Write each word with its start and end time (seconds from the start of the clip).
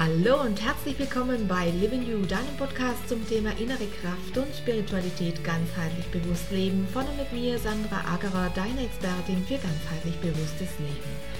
Hallo 0.00 0.40
und 0.40 0.58
herzlich 0.64 0.98
willkommen 0.98 1.46
bei 1.46 1.68
Living 1.78 2.00
You, 2.08 2.24
deinem 2.24 2.56
Podcast 2.56 3.06
zum 3.06 3.20
Thema 3.28 3.50
innere 3.58 3.84
Kraft 4.00 4.34
und 4.34 4.46
Spiritualität 4.56 5.44
ganzheitlich 5.44 6.06
bewusst 6.06 6.50
leben. 6.50 6.88
Von 6.90 7.04
und 7.04 7.18
mit 7.18 7.30
mir, 7.34 7.58
Sandra 7.58 8.00
Agerer, 8.10 8.50
deine 8.54 8.86
Expertin 8.86 9.44
für 9.44 9.58
ganzheitlich 9.58 10.16
bewusstes 10.22 10.70
Leben. 10.78 11.39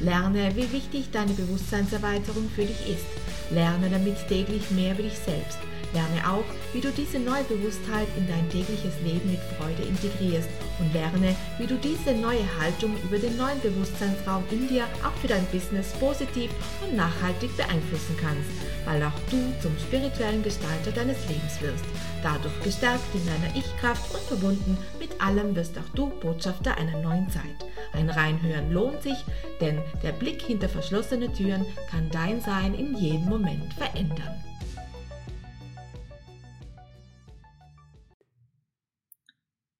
Lerne, 0.00 0.56
wie 0.56 0.72
wichtig 0.72 1.10
deine 1.12 1.32
Bewusstseinserweiterung 1.34 2.48
für 2.54 2.64
dich 2.64 2.88
ist. 2.88 3.04
Lerne 3.50 3.90
damit 3.90 4.16
täglich 4.28 4.70
mehr 4.70 4.94
über 4.94 5.02
dich 5.02 5.18
selbst. 5.18 5.58
Lerne 5.92 6.26
auch, 6.26 6.44
wie 6.72 6.80
du 6.80 6.90
diese 6.90 7.18
neue 7.18 7.42
Bewusstheit 7.44 8.06
in 8.16 8.26
dein 8.28 8.48
tägliches 8.48 8.94
Leben 9.04 9.30
mit 9.30 9.40
Freude 9.58 9.82
integrierst 9.82 10.48
und 10.78 10.92
lerne, 10.94 11.34
wie 11.58 11.66
du 11.66 11.76
diese 11.76 12.12
neue 12.14 12.46
Haltung 12.58 12.96
über 13.02 13.18
den 13.18 13.36
neuen 13.36 13.60
Bewusstseinsraum 13.60 14.44
in 14.50 14.68
dir 14.68 14.84
auch 15.04 15.16
für 15.20 15.28
dein 15.28 15.44
Business 15.46 15.92
positiv 15.98 16.50
und 16.80 16.96
nachhaltig 16.96 17.54
beeinflussen 17.56 18.16
kannst, 18.20 18.48
weil 18.86 19.02
auch 19.02 19.18
du 19.30 19.36
zum 19.60 19.76
spirituellen 19.78 20.42
Gestalter 20.42 20.92
deines 20.92 21.18
Lebens 21.28 21.60
wirst. 21.60 21.84
Dadurch 22.22 22.54
gestärkt 22.62 23.12
in 23.12 23.26
deiner 23.26 23.54
Ich-Kraft 23.56 24.14
und 24.14 24.22
verbunden 24.22 24.78
mit 24.98 25.20
allem 25.20 25.56
wirst 25.56 25.76
auch 25.76 25.94
du 25.94 26.06
Botschafter 26.20 26.76
einer 26.78 27.02
neuen 27.02 27.28
Zeit. 27.30 27.69
Ein 27.92 28.08
Reinhören 28.08 28.72
lohnt 28.72 29.02
sich, 29.02 29.24
denn 29.60 29.80
der 30.02 30.12
Blick 30.12 30.42
hinter 30.42 30.68
verschlossene 30.68 31.32
Türen 31.32 31.66
kann 31.90 32.08
dein 32.10 32.40
Sein 32.40 32.74
in 32.74 32.96
jedem 32.96 33.28
Moment 33.28 33.72
verändern. 33.74 34.42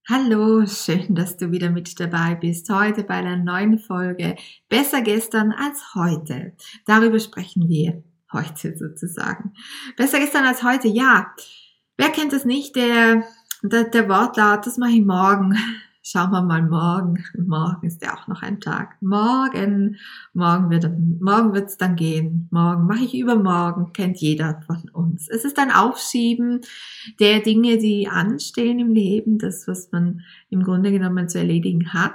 Hallo, 0.08 0.66
schön, 0.66 1.14
dass 1.14 1.36
du 1.36 1.53
wieder 1.53 1.70
mit 1.70 2.00
dabei 2.00 2.34
bist. 2.34 2.69
Heute 2.69 3.05
bei 3.05 3.14
einer 3.14 3.36
neuen 3.36 3.78
Folge 3.78 4.34
Besser 4.69 5.03
gestern 5.03 5.53
als 5.53 5.94
heute. 5.94 6.56
Darüber 6.84 7.20
sprechen 7.20 7.69
wir 7.69 8.03
heute 8.33 8.77
sozusagen. 8.77 9.55
Besser 9.97 10.19
gestern 10.19 10.47
als 10.47 10.64
heute, 10.64 10.88
ja. 10.88 11.33
Wer 11.97 12.08
kennt 12.08 12.33
es 12.33 12.44
nicht? 12.44 12.75
Der, 12.75 13.22
der, 13.62 13.84
der 13.84 14.08
Wortlaut, 14.08 14.66
das 14.66 14.78
mache 14.78 14.92
ich 14.92 15.06
morgen. 15.06 15.56
Schauen 16.03 16.31
wir 16.31 16.41
mal 16.41 16.62
morgen. 16.62 17.23
Morgen 17.37 17.87
ist 17.87 18.03
ja 18.03 18.17
auch 18.17 18.27
noch 18.27 18.41
ein 18.41 18.59
Tag. 18.59 18.97
Morgen, 19.03 19.97
morgen 20.33 20.70
wird, 20.70 20.91
morgen 21.20 21.53
wird's 21.53 21.77
dann 21.77 21.95
gehen. 21.95 22.48
Morgen 22.51 22.87
mache 22.87 23.05
ich 23.05 23.15
übermorgen, 23.15 23.93
kennt 23.93 24.17
jeder 24.17 24.62
von 24.62 24.89
uns. 24.95 25.28
Es 25.28 25.45
ist 25.45 25.59
ein 25.59 25.71
Aufschieben 25.71 26.62
der 27.19 27.41
Dinge, 27.41 27.77
die 27.77 28.09
anstehen 28.09 28.78
im 28.78 28.95
Leben, 28.95 29.39
das, 29.39 29.69
was 29.69 29.93
man 29.93 30.23
im 30.48 30.62
Grunde 30.62 30.91
genommen 30.91 31.28
zu 31.28 31.39
erledigen 31.39 31.93
hat, 31.93 32.15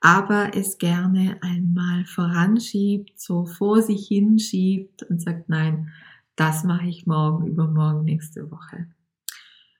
aber 0.00 0.54
es 0.54 0.76
gerne 0.76 1.38
einmal 1.40 2.04
voranschiebt, 2.04 3.18
so 3.18 3.46
vor 3.46 3.80
sich 3.80 4.06
hinschiebt 4.06 5.02
und 5.04 5.22
sagt, 5.22 5.48
nein, 5.48 5.88
das 6.36 6.62
mache 6.62 6.86
ich 6.86 7.06
morgen, 7.06 7.46
übermorgen, 7.46 8.04
nächste 8.04 8.50
Woche. 8.50 8.86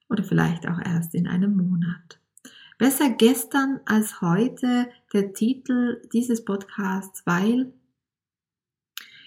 Oder 0.09 0.25
vielleicht 0.25 0.67
auch 0.67 0.81
erst 0.81 1.15
in 1.15 1.29
einem 1.29 1.57
Monat. 1.59 2.19
Besser 2.79 3.11
gestern 3.11 3.81
als 3.87 4.21
heute 4.21 4.89
der 5.13 5.33
Titel 5.33 6.01
dieses 6.13 6.45
Podcasts, 6.45 7.23
weil 7.27 7.73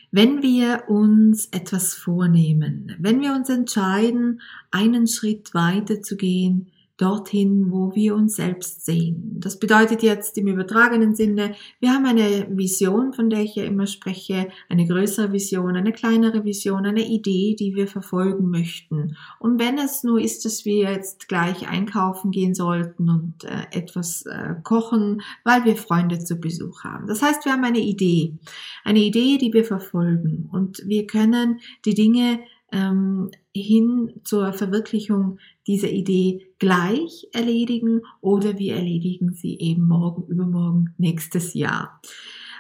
wenn 0.09 0.41
wir 0.41 0.85
uns 0.88 1.47
etwas 1.47 1.94
vornehmen, 1.94 2.95
wenn 3.00 3.19
wir 3.19 3.34
uns 3.34 3.50
entscheiden, 3.50 4.41
einen 4.72 5.06
Schritt 5.06 5.53
weiter 5.53 6.01
zu 6.01 6.16
gehen, 6.16 6.72
dorthin, 6.97 7.72
wo 7.72 7.96
wir 7.96 8.16
uns 8.16 8.35
selbst 8.35 8.85
sehen. 8.85 9.38
Das 9.40 9.57
bedeutet 9.59 10.03
jetzt 10.03 10.38
im 10.38 10.47
übertragenen 10.47 11.16
Sinne, 11.16 11.56
wir 11.79 11.91
haben 11.91 12.06
eine 12.06 12.47
Vision, 12.50 13.13
von 13.13 13.29
der 13.29 13.41
ich 13.41 13.56
ja 13.56 13.63
immer 13.63 13.88
spreche, 13.88 14.50
eine 14.69 14.85
größere 14.85 15.31
Vision, 15.31 15.75
eine 15.75 15.94
kleinere 15.94 16.46
Vision, 16.46 16.85
eine 16.85 17.07
Idee, 17.07 17.56
die 17.57 17.75
wir 17.75 17.88
verfolgen 17.88 18.50
möchten. 18.50 19.18
Und 19.40 19.59
wenn 19.59 19.78
es 19.78 20.03
nur 20.03 20.22
ist, 20.22 20.46
dass 20.46 20.66
wir 20.66 20.91
jetzt 20.91 21.28
gleich 21.28 21.68
einkaufen 21.68 22.31
gehen 22.31 22.53
sollten 22.53 23.09
und 23.09 23.44
äh, 23.46 23.78
etwas 23.78 24.25
äh, 24.25 24.56
kochen, 24.63 25.22
weil 25.44 25.66
wir 25.66 25.75
Freunde 25.75 26.19
zu 26.19 26.35
Besuch 26.35 26.84
haben. 26.84 27.07
Das 27.07 27.22
heißt, 27.22 27.46
wir 27.46 27.53
haben 27.53 27.63
eine 27.63 27.80
Idee, 27.80 28.38
eine 28.84 29.00
Idee, 29.00 29.38
die 29.38 29.53
wir 29.53 29.66
verfolgen 29.66 30.50
und 30.51 30.81
wir 30.85 31.07
können 31.07 31.59
die 31.85 31.96
Dinge 31.96 32.40
ähm, 32.71 33.31
hin 33.53 34.21
zur 34.23 34.53
Verwirklichung 34.53 35.39
dieser 35.67 35.89
Idee 35.89 36.53
gleich 36.59 37.27
erledigen 37.33 38.01
oder 38.21 38.57
wir 38.57 38.75
erledigen 38.75 39.33
sie 39.33 39.57
eben 39.59 39.87
morgen, 39.87 40.25
übermorgen, 40.27 40.93
nächstes 40.97 41.53
Jahr. 41.53 42.01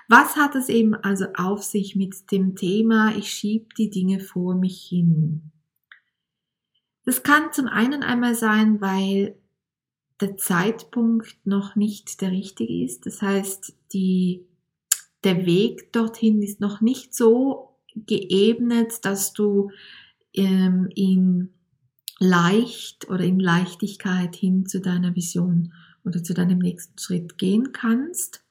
Was 0.09 0.35
hat 0.35 0.55
es 0.55 0.67
eben 0.67 0.93
also 0.93 1.25
auf 1.35 1.63
sich 1.63 1.95
mit 1.95 2.31
dem 2.31 2.55
Thema, 2.55 3.15
ich 3.15 3.29
schiebe 3.29 3.67
die 3.77 3.89
Dinge 3.89 4.19
vor 4.19 4.55
mich 4.55 4.81
hin? 4.81 5.51
Das 7.05 7.23
kann 7.23 7.53
zum 7.53 7.67
einen 7.67 8.03
einmal 8.03 8.35
sein, 8.35 8.81
weil 8.81 9.37
der 10.19 10.37
Zeitpunkt 10.37 11.37
noch 11.45 11.75
nicht 11.75 12.21
der 12.21 12.31
richtige 12.31 12.83
ist. 12.83 13.05
Das 13.05 13.21
heißt, 13.21 13.73
die, 13.93 14.45
der 15.23 15.45
Weg 15.45 15.93
dorthin 15.93 16.41
ist 16.41 16.59
noch 16.59 16.81
nicht 16.81 17.15
so 17.15 17.75
geebnet, 17.95 19.03
dass 19.03 19.33
du 19.33 19.71
ähm, 20.33 20.89
in 20.95 21.53
leicht 22.19 23.09
oder 23.09 23.23
in 23.23 23.39
Leichtigkeit 23.39 24.35
hin 24.35 24.65
zu 24.65 24.79
deiner 24.79 25.15
Vision 25.15 25.73
oder 26.05 26.23
zu 26.23 26.33
deinem 26.33 26.59
nächsten 26.59 26.97
Schritt 26.97 27.37
gehen 27.37 27.71
kannst. 27.73 28.43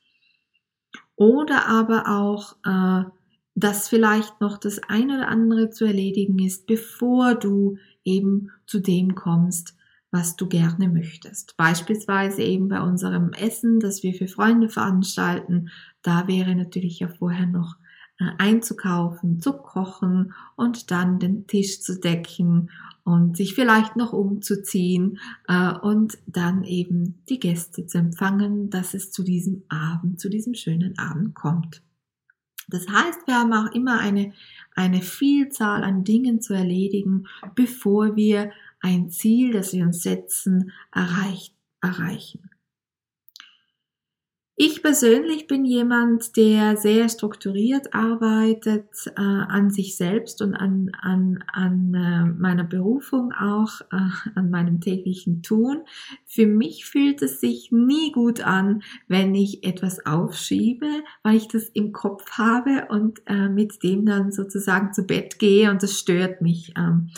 Oder 1.16 1.66
aber 1.66 2.08
auch, 2.08 2.56
äh, 2.64 3.08
dass 3.54 3.88
vielleicht 3.88 4.40
noch 4.40 4.58
das 4.58 4.80
eine 4.88 5.18
oder 5.18 5.28
andere 5.28 5.70
zu 5.70 5.84
erledigen 5.84 6.38
ist, 6.38 6.66
bevor 6.66 7.34
du 7.34 7.76
eben 8.04 8.50
zu 8.66 8.80
dem 8.80 9.14
kommst, 9.14 9.76
was 10.10 10.36
du 10.36 10.48
gerne 10.48 10.88
möchtest. 10.88 11.56
Beispielsweise 11.56 12.42
eben 12.42 12.68
bei 12.68 12.80
unserem 12.80 13.32
Essen, 13.32 13.78
das 13.78 14.02
wir 14.02 14.14
für 14.14 14.26
Freunde 14.26 14.68
veranstalten, 14.68 15.70
da 16.02 16.26
wäre 16.26 16.56
natürlich 16.56 16.98
ja 16.98 17.08
vorher 17.08 17.46
noch 17.46 17.76
einzukaufen, 18.38 19.40
zu 19.40 19.52
kochen 19.54 20.34
und 20.56 20.90
dann 20.90 21.18
den 21.18 21.46
Tisch 21.46 21.80
zu 21.80 21.98
decken 21.98 22.70
und 23.04 23.36
sich 23.36 23.54
vielleicht 23.54 23.96
noch 23.96 24.12
umzuziehen 24.12 25.18
äh, 25.48 25.72
und 25.72 26.18
dann 26.26 26.64
eben 26.64 27.22
die 27.28 27.40
Gäste 27.40 27.86
zu 27.86 27.98
empfangen, 27.98 28.70
dass 28.70 28.94
es 28.94 29.10
zu 29.10 29.22
diesem 29.22 29.62
Abend, 29.68 30.20
zu 30.20 30.28
diesem 30.28 30.54
schönen 30.54 30.98
Abend 30.98 31.34
kommt. 31.34 31.82
Das 32.68 32.86
heißt, 32.88 33.26
wir 33.26 33.34
haben 33.34 33.52
auch 33.52 33.72
immer 33.72 33.98
eine, 33.98 34.32
eine 34.74 35.02
Vielzahl 35.02 35.82
an 35.82 36.04
Dingen 36.04 36.40
zu 36.40 36.54
erledigen, 36.54 37.26
bevor 37.54 38.16
wir 38.16 38.52
ein 38.80 39.10
Ziel, 39.10 39.52
das 39.52 39.72
wir 39.72 39.84
uns 39.84 40.02
setzen, 40.02 40.70
erreicht, 40.92 41.54
erreichen. 41.80 42.49
Ich 44.62 44.82
persönlich 44.82 45.46
bin 45.46 45.64
jemand, 45.64 46.36
der 46.36 46.76
sehr 46.76 47.08
strukturiert 47.08 47.94
arbeitet 47.94 48.90
äh, 49.06 49.12
an 49.22 49.70
sich 49.70 49.96
selbst 49.96 50.42
und 50.42 50.54
an, 50.54 50.90
an, 51.00 51.42
an 51.50 51.94
äh, 51.94 52.26
meiner 52.38 52.64
Berufung 52.64 53.32
auch, 53.32 53.80
äh, 53.90 54.10
an 54.34 54.50
meinem 54.50 54.82
täglichen 54.82 55.42
Tun. 55.42 55.78
Für 56.26 56.46
mich 56.46 56.84
fühlt 56.84 57.22
es 57.22 57.40
sich 57.40 57.72
nie 57.72 58.12
gut 58.12 58.42
an, 58.42 58.82
wenn 59.08 59.34
ich 59.34 59.64
etwas 59.64 60.04
aufschiebe, 60.04 60.90
weil 61.22 61.36
ich 61.36 61.48
das 61.48 61.70
im 61.70 61.92
Kopf 61.92 62.32
habe 62.32 62.88
und 62.90 63.22
äh, 63.24 63.48
mit 63.48 63.82
dem 63.82 64.04
dann 64.04 64.30
sozusagen 64.30 64.92
zu 64.92 65.04
Bett 65.04 65.38
gehe 65.38 65.70
und 65.70 65.82
das 65.82 65.98
stört 65.98 66.42
mich. 66.42 66.74
Ähm, 66.76 67.08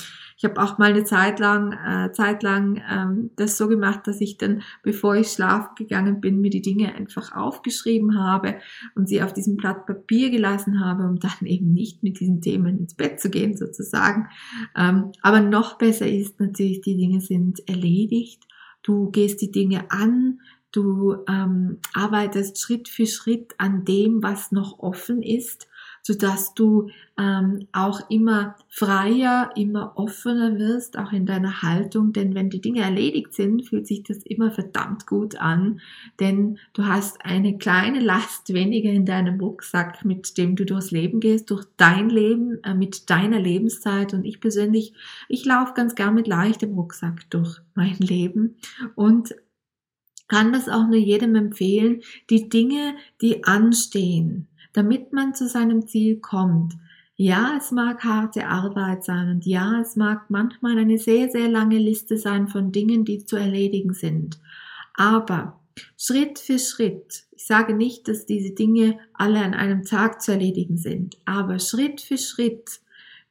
ich 0.42 0.50
habe 0.50 0.60
auch 0.60 0.76
mal 0.76 0.90
eine 0.90 1.04
Zeit 1.04 1.38
lang, 1.38 1.72
äh, 1.72 2.10
Zeit 2.10 2.42
lang 2.42 2.82
ähm, 2.90 3.30
das 3.36 3.56
so 3.56 3.68
gemacht, 3.68 4.08
dass 4.08 4.20
ich 4.20 4.38
dann, 4.38 4.62
bevor 4.82 5.14
ich 5.14 5.28
schlafen 5.28 5.76
gegangen 5.76 6.20
bin, 6.20 6.40
mir 6.40 6.50
die 6.50 6.62
Dinge 6.62 6.96
einfach 6.96 7.30
aufgeschrieben 7.30 8.18
habe 8.18 8.56
und 8.96 9.08
sie 9.08 9.22
auf 9.22 9.32
diesem 9.32 9.56
Blatt 9.56 9.86
Papier 9.86 10.30
gelassen 10.30 10.84
habe, 10.84 11.04
um 11.04 11.20
dann 11.20 11.30
eben 11.46 11.72
nicht 11.72 12.02
mit 12.02 12.18
diesen 12.18 12.40
Themen 12.40 12.76
ins 12.76 12.94
Bett 12.94 13.20
zu 13.20 13.30
gehen 13.30 13.56
sozusagen. 13.56 14.26
Ähm, 14.76 15.12
aber 15.22 15.40
noch 15.40 15.78
besser 15.78 16.08
ist 16.08 16.40
natürlich, 16.40 16.80
die 16.80 16.96
Dinge 16.96 17.20
sind 17.20 17.60
erledigt. 17.68 18.42
Du 18.82 19.12
gehst 19.12 19.42
die 19.42 19.52
Dinge 19.52 19.92
an, 19.92 20.40
du 20.72 21.18
ähm, 21.28 21.78
arbeitest 21.94 22.60
Schritt 22.60 22.88
für 22.88 23.06
Schritt 23.06 23.54
an 23.58 23.84
dem, 23.84 24.24
was 24.24 24.50
noch 24.50 24.80
offen 24.80 25.22
ist 25.22 25.68
sodass 26.02 26.52
du 26.54 26.90
ähm, 27.16 27.68
auch 27.72 28.10
immer 28.10 28.56
freier, 28.68 29.50
immer 29.54 29.92
offener 29.96 30.58
wirst, 30.58 30.98
auch 30.98 31.12
in 31.12 31.26
deiner 31.26 31.62
Haltung. 31.62 32.12
Denn 32.12 32.34
wenn 32.34 32.50
die 32.50 32.60
Dinge 32.60 32.80
erledigt 32.80 33.34
sind, 33.34 33.64
fühlt 33.64 33.86
sich 33.86 34.02
das 34.02 34.18
immer 34.18 34.50
verdammt 34.50 35.06
gut 35.06 35.36
an, 35.36 35.80
denn 36.18 36.58
du 36.72 36.86
hast 36.86 37.24
eine 37.24 37.56
kleine 37.56 38.00
Last 38.00 38.52
weniger 38.52 38.90
in 38.90 39.06
deinem 39.06 39.40
Rucksack, 39.40 40.04
mit 40.04 40.36
dem 40.36 40.56
du 40.56 40.66
durchs 40.66 40.90
Leben 40.90 41.20
gehst, 41.20 41.50
durch 41.50 41.64
dein 41.76 42.10
Leben, 42.10 42.62
äh, 42.64 42.74
mit 42.74 43.08
deiner 43.08 43.38
Lebenszeit. 43.38 44.12
Und 44.12 44.24
ich 44.24 44.40
persönlich, 44.40 44.94
ich 45.28 45.44
laufe 45.44 45.74
ganz 45.74 45.94
gern 45.94 46.14
mit 46.14 46.26
leichtem 46.26 46.74
Rucksack 46.74 47.30
durch 47.30 47.60
mein 47.74 47.96
Leben 47.98 48.56
und 48.96 49.34
kann 50.28 50.52
das 50.52 50.68
auch 50.68 50.86
nur 50.86 50.96
jedem 50.96 51.34
empfehlen, 51.34 52.00
die 52.30 52.48
Dinge, 52.48 52.94
die 53.20 53.44
anstehen, 53.44 54.48
damit 54.72 55.12
man 55.12 55.34
zu 55.34 55.48
seinem 55.48 55.86
Ziel 55.86 56.20
kommt. 56.20 56.74
Ja, 57.16 57.54
es 57.58 57.70
mag 57.70 58.02
harte 58.04 58.48
Arbeit 58.48 59.04
sein 59.04 59.30
und 59.30 59.46
ja, 59.46 59.80
es 59.80 59.96
mag 59.96 60.30
manchmal 60.30 60.78
eine 60.78 60.98
sehr, 60.98 61.30
sehr 61.30 61.48
lange 61.48 61.78
Liste 61.78 62.16
sein 62.16 62.48
von 62.48 62.72
Dingen, 62.72 63.04
die 63.04 63.24
zu 63.24 63.36
erledigen 63.36 63.94
sind. 63.94 64.40
Aber 64.94 65.60
Schritt 65.96 66.38
für 66.38 66.58
Schritt, 66.58 67.24
ich 67.32 67.46
sage 67.46 67.74
nicht, 67.74 68.08
dass 68.08 68.26
diese 68.26 68.54
Dinge 68.54 68.98
alle 69.14 69.40
an 69.40 69.54
einem 69.54 69.84
Tag 69.84 70.22
zu 70.22 70.32
erledigen 70.32 70.78
sind, 70.78 71.16
aber 71.24 71.58
Schritt 71.58 72.00
für 72.00 72.18
Schritt 72.18 72.82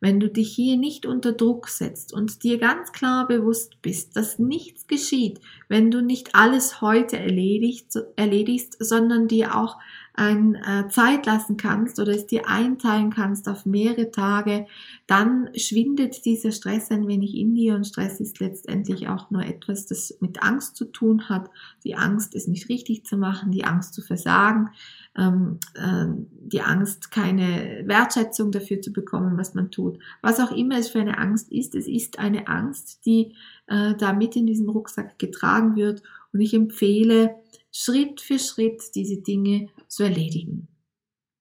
wenn 0.01 0.19
du 0.19 0.29
dich 0.29 0.53
hier 0.53 0.77
nicht 0.77 1.05
unter 1.05 1.31
Druck 1.31 1.69
setzt 1.69 2.11
und 2.11 2.43
dir 2.43 2.57
ganz 2.57 2.91
klar 2.91 3.27
bewusst 3.27 3.83
bist, 3.83 4.15
dass 4.15 4.39
nichts 4.39 4.88
geschieht, 4.88 5.39
wenn 5.69 5.91
du 5.91 6.01
nicht 6.01 6.33
alles 6.33 6.81
heute 6.81 7.17
erledigt, 7.17 7.95
erledigst, 8.15 8.75
sondern 8.79 9.27
dir 9.27 9.55
auch 9.55 9.77
ein, 10.13 10.55
äh, 10.55 10.89
Zeit 10.89 11.25
lassen 11.25 11.57
kannst 11.57 11.99
oder 11.99 12.11
es 12.11 12.27
dir 12.27 12.47
einteilen 12.47 13.11
kannst 13.11 13.47
auf 13.47 13.65
mehrere 13.65 14.11
Tage, 14.11 14.67
dann 15.07 15.49
schwindet 15.55 16.25
dieser 16.25 16.51
Stress 16.51 16.91
ein 16.91 17.07
wenig 17.07 17.35
in 17.35 17.55
dir 17.55 17.75
und 17.75 17.87
Stress 17.87 18.19
ist 18.19 18.39
letztendlich 18.39 19.07
auch 19.07 19.31
nur 19.31 19.43
etwas, 19.43 19.85
das 19.85 20.17
mit 20.19 20.43
Angst 20.43 20.75
zu 20.75 20.85
tun 20.85 21.29
hat. 21.29 21.49
Die 21.83 21.95
Angst, 21.95 22.35
es 22.35 22.47
nicht 22.47 22.67
richtig 22.67 23.05
zu 23.05 23.17
machen, 23.17 23.51
die 23.51 23.63
Angst 23.63 23.93
zu 23.93 24.01
versagen, 24.01 24.69
ähm, 25.17 25.59
äh, 25.75 26.07
die 26.43 26.61
Angst, 26.61 27.11
keine 27.11 27.83
Wertschätzung 27.85 28.51
dafür 28.51 28.81
zu 28.81 28.91
bekommen, 28.91 29.37
was 29.37 29.53
man 29.53 29.71
tut. 29.71 29.97
Was 30.21 30.39
auch 30.39 30.51
immer 30.51 30.77
es 30.77 30.89
für 30.89 30.99
eine 30.99 31.17
Angst 31.17 31.51
ist, 31.51 31.73
es 31.73 31.87
ist 31.87 32.19
eine 32.19 32.47
Angst, 32.47 33.05
die 33.05 33.33
äh, 33.67 33.95
da 33.95 34.11
mit 34.11 34.35
in 34.35 34.45
diesem 34.45 34.69
Rucksack 34.69 35.17
getragen 35.19 35.75
wird 35.75 36.03
und 36.33 36.41
ich 36.41 36.53
empfehle, 36.53 37.35
Schritt 37.71 38.21
für 38.21 38.39
Schritt 38.39 38.81
diese 38.95 39.21
Dinge 39.21 39.69
zu 39.88 40.03
erledigen. 40.03 40.68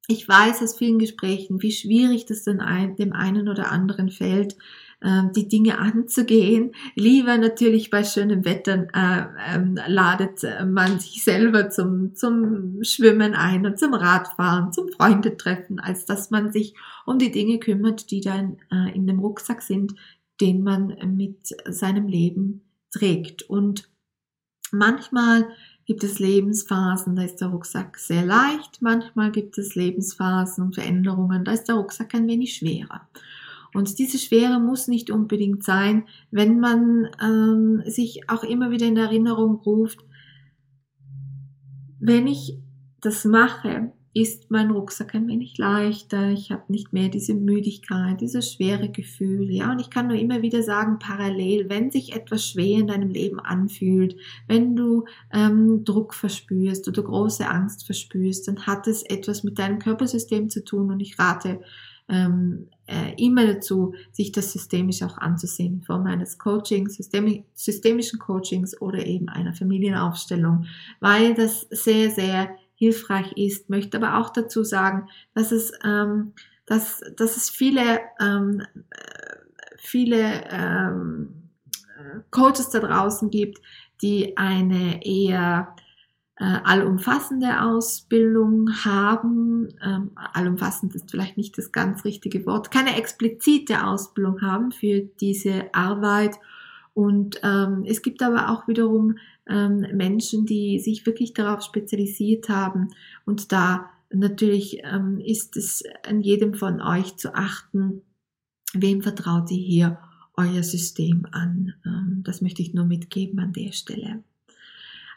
Ich 0.09 0.29
weiß 0.29 0.63
aus 0.63 0.77
vielen 0.77 0.99
Gesprächen, 0.99 1.63
wie 1.63 1.71
schwierig 1.71 2.27
das 2.27 2.43
dem 2.43 2.61
einen 2.61 3.49
oder 3.49 3.71
anderen 3.71 4.11
fällt, 4.11 4.57
ähm, 5.03 5.31
die 5.35 5.47
Dinge 5.47 5.79
anzugehen. 5.79 6.73
Lieber 6.97 7.39
natürlich 7.39 7.91
bei 7.91 8.03
schönem 8.03 8.45
Wetter 8.45 8.89
äh, 8.93 9.57
äh, 9.57 9.89
ladet 9.89 10.45
man 10.67 10.99
sich 10.99 11.23
selber 11.23 11.71
zum, 11.71 12.17
zum 12.17 12.83
Schwimmen 12.83 13.35
ein 13.35 13.65
und 13.67 13.79
zum 13.79 13.95
Radfahren, 13.95 14.73
zum 14.73 14.89
Freundetreffen, 14.89 15.79
als 15.79 16.07
dass 16.07 16.31
man 16.31 16.51
sich 16.51 16.75
um 17.07 17.19
die 17.19 17.31
Dinge 17.31 17.59
kümmert, 17.61 18.11
die 18.11 18.21
dann 18.21 18.57
äh, 18.73 18.93
in 18.95 19.07
dem 19.07 19.21
Rucksack 19.21 19.63
sind, 19.63 19.95
den 20.41 20.63
man 20.63 20.97
mit 21.17 21.55
seinem 21.69 22.09
Leben 22.09 22.63
trägt. 22.91 23.43
Und 23.43 23.89
manchmal 24.73 25.49
gibt 25.91 26.05
es 26.05 26.21
Lebensphasen, 26.21 27.17
da 27.17 27.25
ist 27.25 27.41
der 27.41 27.49
Rucksack 27.49 27.99
sehr 27.99 28.25
leicht, 28.25 28.81
manchmal 28.81 29.33
gibt 29.33 29.59
es 29.59 29.75
Lebensphasen 29.75 30.63
und 30.63 30.77
Veränderungen, 30.77 31.45
da 31.45 31.51
ist 31.51 31.65
der 31.65 31.75
Rucksack 31.75 32.15
ein 32.15 32.29
wenig 32.29 32.55
schwerer. 32.55 33.09
Und 33.75 33.99
diese 33.99 34.17
Schwere 34.17 34.61
muss 34.61 34.87
nicht 34.87 35.11
unbedingt 35.11 35.65
sein, 35.65 36.05
wenn 36.31 36.61
man 36.61 37.09
ähm, 37.21 37.83
sich 37.87 38.31
auch 38.31 38.45
immer 38.45 38.71
wieder 38.71 38.87
in 38.87 38.99
Erinnerung 38.99 39.57
ruft, 39.57 39.99
wenn 41.99 42.29
ich 42.29 42.57
das 43.01 43.25
mache, 43.25 43.91
ist 44.13 44.51
mein 44.51 44.73
Rucksack 44.73 45.15
ein 45.15 45.29
wenig 45.29 45.57
leichter, 45.57 46.31
ich 46.31 46.51
habe 46.51 46.65
nicht 46.69 46.93
mehr 46.93 47.09
diese 47.09 47.33
Müdigkeit, 47.35 48.21
dieses 48.21 48.53
schwere 48.53 48.89
Gefühl, 48.89 49.51
ja, 49.51 49.71
und 49.71 49.81
ich 49.81 49.89
kann 49.89 50.09
nur 50.09 50.19
immer 50.19 50.43
wieder 50.43 50.65
sagen, 50.65 50.99
parallel, 50.99 51.69
wenn 51.69 51.93
sich 51.93 52.13
etwas 52.15 52.45
schwer 52.45 52.81
in 52.81 52.89
deinem 52.89 53.11
Leben 53.11 53.39
anfühlt, 53.39 54.17
wenn 54.49 54.75
du 54.75 55.05
ähm, 55.33 55.85
Druck 55.85 56.15
verspürst 56.15 56.89
oder 56.89 57.03
große 57.03 57.49
Angst 57.49 57.87
verspürst, 57.87 58.49
dann 58.49 58.67
hat 58.67 58.89
es 58.89 59.05
etwas 59.05 59.45
mit 59.45 59.61
deinem 59.61 59.79
Körpersystem 59.79 60.49
zu 60.49 60.65
tun. 60.65 60.91
Und 60.91 60.99
ich 60.99 61.17
rate 61.19 61.61
ähm, 62.09 62.67
äh, 62.87 63.15
immer 63.17 63.47
dazu, 63.47 63.95
sich 64.11 64.33
das 64.33 64.53
systemisch 64.53 65.03
auch 65.03 65.19
anzusehen, 65.19 65.75
in 65.75 65.83
Form 65.83 66.07
eines 66.07 66.39
Coachings, 66.39 66.97
systemi 66.97 67.45
systemischen 67.55 68.19
Coachings 68.19 68.81
oder 68.81 69.07
eben 69.07 69.29
einer 69.29 69.53
Familienaufstellung, 69.53 70.67
weil 70.99 71.35
das 71.35 71.69
sehr, 71.71 72.11
sehr 72.11 72.51
hilfreich 72.81 73.33
ist. 73.37 73.69
Möchte 73.69 73.99
aber 73.99 74.17
auch 74.19 74.31
dazu 74.31 74.65
sagen, 74.65 75.09
dass 75.35 75.53
es, 75.53 75.71
ähm, 75.85 76.33
dass, 76.65 77.03
dass 77.17 77.37
es 77.37 77.51
viele, 77.51 78.01
ähm, 78.19 78.63
viele 79.77 80.45
ähm, 80.51 81.51
Coaches 82.31 82.71
da 82.71 82.81
draußen 82.81 83.31
gibt, 83.31 83.61
die 84.01 84.37
eine 84.39 85.05
eher 85.05 85.77
äh, 86.37 86.59
allumfassende 86.65 87.61
Ausbildung 87.61 88.71
haben. 88.83 89.69
Ähm, 89.85 90.13
allumfassend 90.15 90.95
ist 90.95 91.11
vielleicht 91.11 91.37
nicht 91.37 91.59
das 91.59 91.73
ganz 91.73 92.07
richtige 92.07 92.47
Wort. 92.47 92.71
Keine 92.71 92.97
explizite 92.97 93.87
Ausbildung 93.87 94.41
haben 94.41 94.73
für 94.73 95.01
diese 95.21 95.75
Arbeit. 95.75 96.37
Und 97.01 97.41
ähm, 97.43 97.87
es 97.87 98.03
gibt 98.03 98.23
aber 98.23 98.51
auch 98.51 98.69
wiederum 98.69 99.17
ähm, 99.49 99.87
Menschen, 99.95 100.45
die 100.45 100.79
sich 100.81 101.07
wirklich 101.07 101.33
darauf 101.33 101.63
spezialisiert 101.63 102.51
haben. 102.51 102.91
Und 103.25 103.53
da 103.53 103.89
natürlich 104.11 104.83
ähm, 104.85 105.19
ist 105.19 105.57
es 105.57 105.83
an 106.07 106.21
jedem 106.21 106.53
von 106.53 106.83
euch 106.83 107.17
zu 107.17 107.35
achten, 107.35 108.03
wem 108.75 109.01
vertraut 109.01 109.51
ihr 109.51 109.65
hier 109.65 109.99
euer 110.37 110.63
System 110.63 111.27
an. 111.33 111.73
Ähm, 111.87 112.21
das 112.23 112.43
möchte 112.43 112.61
ich 112.61 112.75
nur 112.75 112.85
mitgeben 112.85 113.41
an 113.41 113.55
der 113.55 113.73
Stelle. 113.73 114.23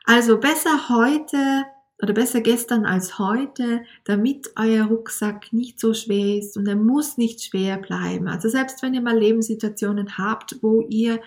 Also 0.05 0.37
besser 0.37 0.87
heute 0.87 1.65
oder 2.01 2.13
besser 2.13 2.39
gestern 2.39 2.85
als 2.85 3.19
heute, 3.19 3.81
damit 4.05 4.53
euer 4.55 4.85
Rucksack 4.85 5.51
nicht 5.51 5.81
so 5.81 5.93
schwer 5.93 6.37
ist 6.37 6.55
und 6.55 6.65
er 6.65 6.77
muss 6.77 7.17
nicht 7.17 7.43
schwer 7.43 7.77
bleiben. 7.77 8.29
Also 8.29 8.47
selbst 8.47 8.81
wenn 8.81 8.93
ihr 8.93 9.01
mal 9.01 9.19
Lebenssituationen 9.19 10.17
habt, 10.17 10.59
wo 10.61 10.79
ihr 10.87 11.19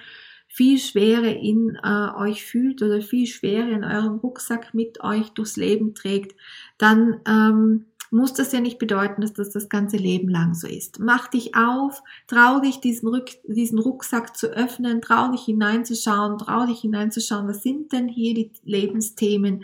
viel 0.57 0.79
Schwere 0.79 1.31
in 1.31 1.79
äh, 1.85 2.09
euch 2.17 2.43
fühlt 2.47 2.81
oder 2.81 3.03
viel 3.03 3.27
Schwere 3.27 3.73
in 3.73 3.85
eurem 3.85 4.17
Rucksack 4.17 4.73
mit 4.73 5.03
euch 5.05 5.29
durchs 5.35 5.59
Leben 5.59 5.95
trägt, 5.95 6.35
dann 6.79 7.21
ähm, 7.29 7.85
muss 8.11 8.33
das 8.33 8.53
ja 8.53 8.61
nicht 8.61 8.79
bedeuten, 8.79 9.21
dass 9.21 9.35
das 9.35 9.51
das 9.51 9.69
ganze 9.69 9.99
Leben 9.99 10.31
lang 10.31 10.55
so 10.55 10.67
ist. 10.67 10.99
Mach 10.99 11.29
dich 11.29 11.55
auf, 11.55 12.03
trau 12.27 12.61
dich, 12.61 12.81
diesen, 12.81 13.07
Rück, 13.09 13.33
diesen 13.47 13.79
Rucksack 13.79 14.35
zu 14.35 14.47
öffnen, 14.47 15.03
trau 15.03 15.31
dich 15.31 15.43
hineinzuschauen, 15.43 16.39
trau 16.39 16.65
dich 16.65 16.81
hineinzuschauen, 16.81 17.47
was 17.49 17.63
sind 17.63 17.93
denn 17.93 18.09
hier 18.09 18.33
die 18.33 18.51
Lebensthemen, 18.65 19.63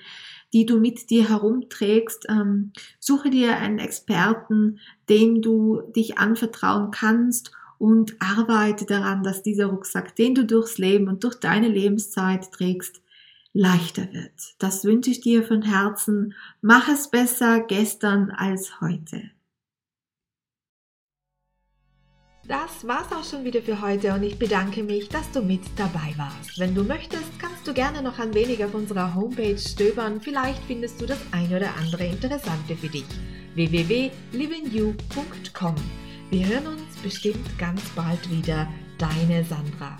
die 0.52 0.66
du 0.66 0.78
mit 0.78 1.08
dir 1.08 1.26
herumträgst. 1.26 2.26
Ähm, 2.28 2.72
suche 3.00 3.30
dir 3.30 3.56
einen 3.56 3.78
Experten, 3.78 4.78
dem 5.08 5.40
du 5.40 5.80
dich 5.96 6.18
anvertrauen 6.18 6.90
kannst 6.90 7.50
und 7.82 8.14
arbeite 8.20 8.86
daran, 8.86 9.24
dass 9.24 9.42
dieser 9.42 9.66
Rucksack, 9.66 10.14
den 10.14 10.36
du 10.36 10.46
durchs 10.46 10.78
Leben 10.78 11.08
und 11.08 11.24
durch 11.24 11.34
deine 11.34 11.66
Lebenszeit 11.66 12.52
trägst, 12.52 13.02
leichter 13.52 14.06
wird. 14.12 14.54
Das 14.60 14.84
wünsche 14.84 15.10
ich 15.10 15.20
dir 15.20 15.42
von 15.42 15.62
Herzen. 15.62 16.34
Mach 16.60 16.88
es 16.88 17.10
besser 17.10 17.58
gestern 17.58 18.30
als 18.30 18.80
heute. 18.80 19.32
Das 22.46 22.86
war's 22.86 23.10
auch 23.10 23.24
schon 23.28 23.42
wieder 23.42 23.62
für 23.62 23.80
heute 23.80 24.14
und 24.14 24.22
ich 24.22 24.38
bedanke 24.38 24.84
mich, 24.84 25.08
dass 25.08 25.32
du 25.32 25.42
mit 25.42 25.62
dabei 25.76 26.14
warst. 26.16 26.60
Wenn 26.60 26.76
du 26.76 26.84
möchtest, 26.84 27.36
kannst 27.40 27.66
du 27.66 27.74
gerne 27.74 28.00
noch 28.00 28.20
ein 28.20 28.32
wenig 28.32 28.64
auf 28.64 28.74
unserer 28.74 29.16
Homepage 29.16 29.58
stöbern. 29.58 30.20
Vielleicht 30.20 30.62
findest 30.68 31.00
du 31.00 31.06
das 31.06 31.18
eine 31.32 31.56
oder 31.56 31.74
andere 31.74 32.06
Interessante 32.06 32.76
für 32.76 32.90
dich. 32.90 33.06
www.livingyou.com 33.56 35.74
wir 36.32 36.46
hören 36.46 36.66
uns 36.66 36.96
bestimmt 37.02 37.58
ganz 37.58 37.82
bald 37.90 38.30
wieder. 38.30 38.66
Deine 38.96 39.44
Sandra. 39.44 39.98